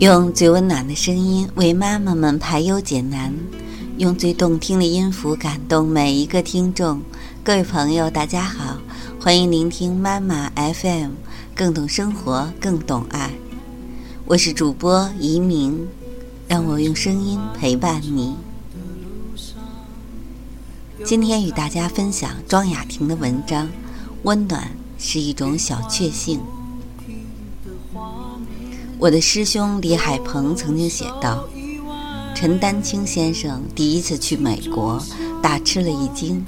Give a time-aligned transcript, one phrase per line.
[0.00, 3.34] 用最温暖的声音为妈妈们排忧解难，
[3.98, 7.02] 用最动听的音符感动每一个听众。
[7.44, 8.78] 各位朋友，大家好，
[9.20, 11.10] 欢迎聆听妈妈 FM，
[11.54, 13.30] 更懂生活，更懂爱。
[14.24, 15.86] 我是主播移民，
[16.48, 18.34] 让我用声音陪伴你。
[21.04, 23.66] 今天与大家分享庄雅婷的文章，
[24.22, 26.38] 《温暖是一种小确幸》。
[29.00, 31.48] 我的师兄李海鹏曾经写道
[32.36, 35.02] ：“陈丹青先生第一次去美国，
[35.42, 36.44] 大吃了一惊。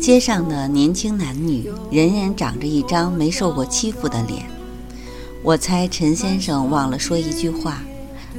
[0.00, 4.44] 街上的年轻男女，人人长着一张没受过欺负的脸。
[5.44, 7.80] 我猜陈先生忘了说一句话，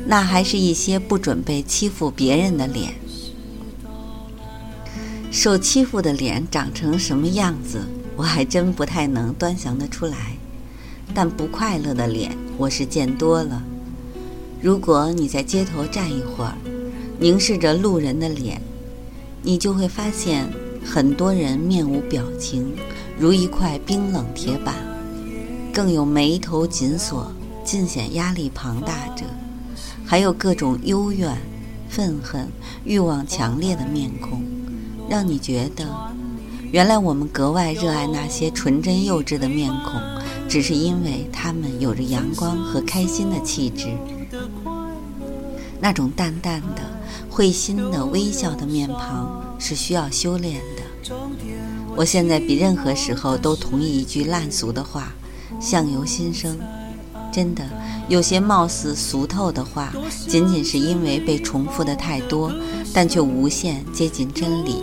[0.05, 2.93] 那还是一些不准备欺负别人的脸。
[5.31, 7.79] 受欺负的脸长成什么样子，
[8.17, 10.34] 我还真不太能端详得出来。”
[11.13, 13.63] 但不快乐的脸，我是见多了。
[14.61, 16.57] 如果你在街头站一会儿，
[17.19, 18.61] 凝视着路人的脸，
[19.43, 20.49] 你就会发现，
[20.83, 22.73] 很多人面无表情，
[23.17, 24.73] 如一块冰冷铁板；
[25.73, 27.31] 更有眉头紧锁、
[27.63, 29.23] 尽显压力庞大者，
[30.05, 31.37] 还有各种幽怨、
[31.87, 32.47] 愤恨、
[32.83, 34.41] 欲望强烈的面孔，
[35.07, 35.85] 让你觉得，
[36.71, 40.01] 原来我们格外热爱那些纯真幼稚的面孔。
[40.47, 43.87] 只是因为他们有着阳光和开心的气质，
[45.81, 46.81] 那种淡淡的、
[47.29, 51.11] 会心的微笑的面庞是需要修炼的。
[51.95, 55.13] 我现在比任何时候都同意一句烂俗的话
[55.59, 56.57] ：“相由心生。”
[57.31, 57.63] 真的，
[58.07, 59.93] 有些貌似俗透的话，
[60.27, 62.53] 仅仅是因为被重复的太多，
[62.93, 64.81] 但却无限接近真理。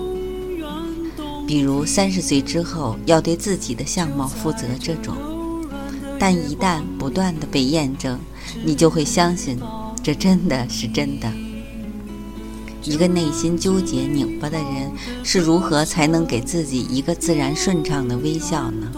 [1.47, 5.15] 比如三十岁之后要对自己的相貌负责这种。
[6.23, 8.17] 但一旦不断的被验证，
[8.65, 9.59] 你就会相信，
[10.05, 11.29] 这真的是真的。
[12.85, 14.93] 一个内心纠结拧巴的人
[15.25, 18.93] 是如何才能给自己一个自然顺畅的微笑呢？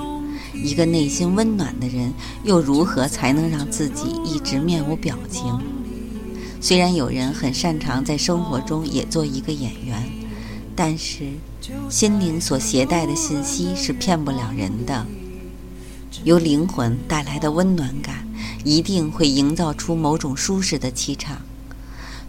[0.53, 5.59] 一个内心温暖的人又如何才能让自己一直面无表情？
[6.61, 10.05] 虽然有人很擅长在生活中也做一个演员，
[10.77, 11.25] 但是
[11.89, 15.07] 心灵所携带的信息是骗不了人的。
[16.23, 18.27] 由灵魂带来的温暖感，
[18.65, 21.43] 一定会营造出某种舒适的气场。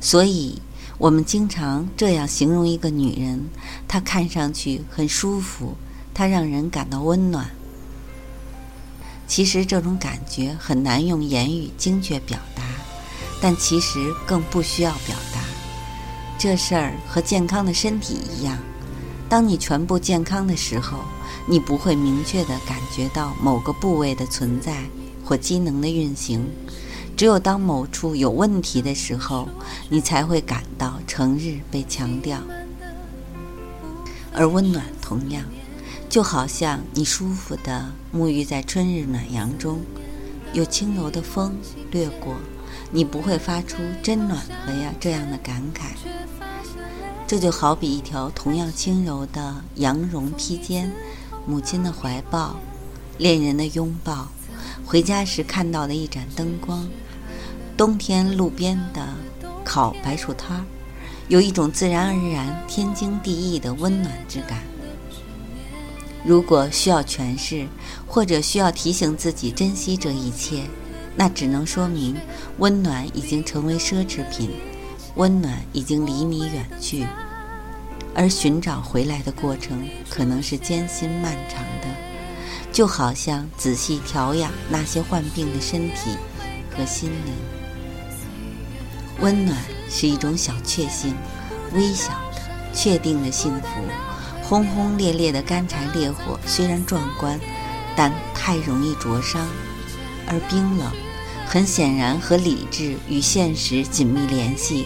[0.02, 0.62] 所以，
[0.98, 3.48] 我们经常这样形容一个女人：
[3.88, 5.76] 她看上去很舒服，
[6.14, 7.50] 她让人感到温暖。
[9.28, 12.64] 其实，这种感觉很难用言语精确表达，
[13.42, 15.40] 但其实更不需要表达。
[16.38, 18.58] 这事儿和健康的身体一样，
[19.30, 21.00] 当你全部健康的时候。
[21.48, 24.84] 你不会明确地感觉到某个部位的存在
[25.24, 26.44] 或机能的运行，
[27.16, 29.48] 只有当某处有问题的时候，
[29.88, 32.40] 你才会感到成日被强调。
[34.34, 35.44] 而温暖同样，
[36.10, 39.82] 就好像你舒服地沐浴在春日暖阳中，
[40.52, 41.56] 有轻柔的风
[41.92, 42.34] 掠过，
[42.90, 45.94] 你不会发出“真暖和呀”这样的感慨。
[47.28, 50.92] 这就好比一条同样轻柔的羊绒披肩。
[51.48, 52.56] 母亲的怀抱，
[53.20, 54.28] 恋人的拥抱，
[54.84, 56.88] 回家时看到的一盏灯光，
[57.78, 59.08] 冬天路边的
[59.64, 60.66] 烤白薯摊儿，
[61.28, 64.64] 有一种自然而然、天经地义的温暖之感。
[66.24, 67.68] 如果需要诠释，
[68.08, 70.64] 或者需要提醒自己珍惜这一切，
[71.16, 72.16] 那只能说明
[72.58, 74.50] 温暖已经成为奢侈品，
[75.16, 77.06] 温暖已经离你远去。
[78.14, 81.88] 而寻找回来的过程可能是艰辛漫长的，
[82.72, 86.16] 就好像仔细调养那些患病的身体
[86.72, 87.34] 和心灵。
[89.20, 89.58] 温暖
[89.90, 91.14] 是一种小确幸，
[91.74, 92.42] 微小的、
[92.74, 93.68] 确定的幸福。
[94.42, 97.40] 轰轰烈烈的干柴烈火虽然壮观，
[97.96, 99.42] 但太容易灼伤；
[100.28, 100.92] 而冰冷，
[101.46, 104.86] 很显然和理智与现实紧密联系，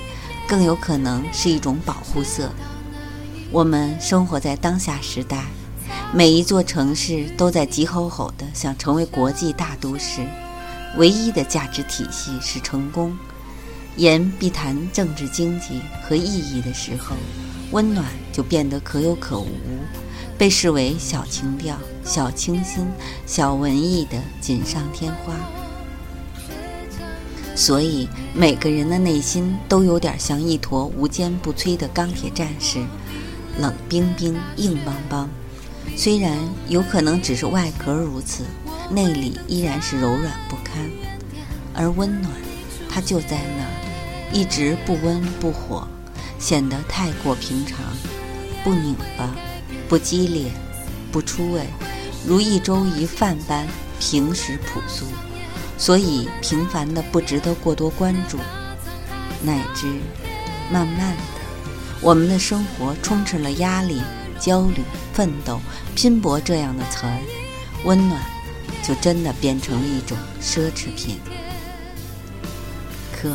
[0.50, 2.50] 更有可能是一种保护色。
[3.52, 5.46] 我们生活在当下时代，
[6.12, 10.26] 每一座城市都在急吼吼地想成为国际大都市。
[10.98, 13.16] 唯一的价值体系是成功。
[13.96, 17.16] 言必谈政治经济和意义的时候，
[17.70, 19.50] 温暖就变得可有可无，
[20.36, 22.88] 被视为小情调、小清新、
[23.28, 25.36] 小文艺的锦上添花。
[27.60, 32.80] 所以，每个人的内心都有点像一坨无坚不摧的钢铁战士。
[33.60, 35.30] 冷冰冰、硬邦邦，
[35.94, 36.38] 虽然
[36.70, 38.46] 有可能只是外壳如此，
[38.90, 40.90] 内里依然是柔软不堪。
[41.74, 42.32] 而温暖，
[42.90, 45.86] 它就在那儿，一直不温不火，
[46.40, 47.80] 显得太过平常，
[48.64, 49.30] 不拧巴，
[49.90, 50.46] 不激烈，
[51.12, 51.66] 不出味，
[52.26, 53.68] 如一粥一饭般
[54.00, 55.04] 平实朴素，
[55.80, 58.38] 所以平凡的不值得过多关注。
[59.42, 59.88] 乃至
[60.70, 61.24] 慢慢的，
[62.02, 64.02] 我们的生活充斥了压力、
[64.38, 64.84] 焦虑、
[65.14, 65.62] 奋斗、
[65.96, 67.20] 拼搏这样的词儿，
[67.86, 68.22] 温暖
[68.84, 71.18] 就真的变成了一种奢侈品。
[73.14, 73.32] 可，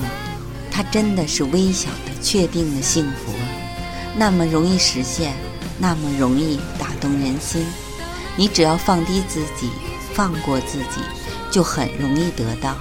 [0.70, 3.44] 它真的是微小的、确定的幸福啊，
[4.16, 5.34] 那么容易实现，
[5.78, 7.66] 那么容易打动人心。
[8.36, 9.70] 你只要放低自己，
[10.12, 11.00] 放过自己，
[11.54, 12.74] 就很容易得到。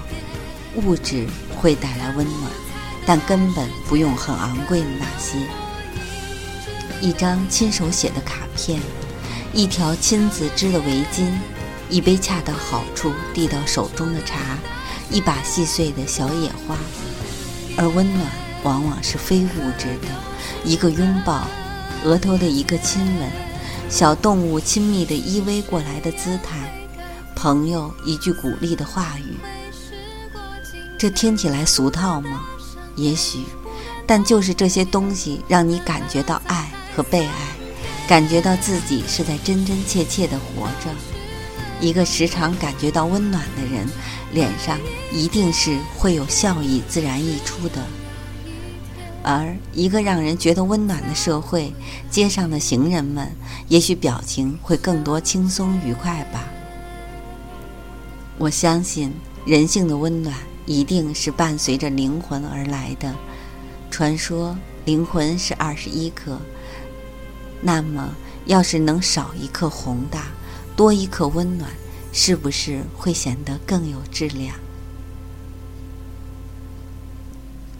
[0.77, 2.51] 物质会带来温暖，
[3.05, 5.37] 但根本不用很昂贵的那些。
[6.99, 8.79] 一张亲手写的卡片，
[9.53, 11.31] 一条亲自织的围巾，
[11.87, 14.57] 一杯恰到好处递到手中的茶。
[15.11, 16.75] 一把细碎的小野花，
[17.77, 18.25] 而温暖
[18.63, 20.07] 往往是非物质的，
[20.63, 21.45] 一个拥抱，
[22.03, 23.29] 额头的一个亲吻，
[23.87, 26.82] 小动物亲密的依偎过来的姿态，
[27.43, 29.35] 朋友一句鼓励的话语。
[30.97, 32.45] 这听起来俗套吗？
[32.95, 33.39] 也许，
[34.07, 37.33] 但就是这些东西让你感觉到爱和被爱，
[38.07, 40.89] 感觉到自己是在真真切切的活着。
[41.81, 43.89] 一个时常感觉到温暖的人，
[44.31, 44.79] 脸上
[45.11, 47.81] 一定是会有笑意自然溢出的。
[49.21, 51.73] 而一个让人觉得温暖的社会，
[52.09, 53.29] 街上的行人们
[53.67, 56.45] 也许表情会更多轻松愉快吧。
[58.37, 59.13] 我相信
[59.45, 60.35] 人性的温暖
[60.65, 63.13] 一定是伴随着灵魂而来的。
[63.91, 66.39] 传说灵魂是二十一克，
[67.61, 68.15] 那么
[68.45, 70.25] 要是能少一克宏大。
[70.75, 71.69] 多一颗温暖，
[72.11, 74.55] 是不是会显得更有质量？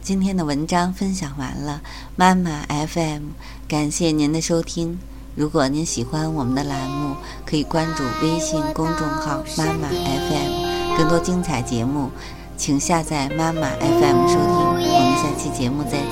[0.04, 1.82] 今天的文章分享完了，
[2.16, 3.30] 妈妈 FM，
[3.68, 5.00] 感谢您的收听。
[5.36, 12.12] 如果您喜欢我们的栏目，可以关注微信公众号“妈妈 FM”，更多精彩节目，
[12.56, 14.54] 请下载妈妈 FM 收听。
[14.78, 16.03] 我们下期节目再见。